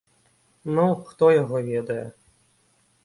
[0.77, 2.03] Ну, хто яго ведае.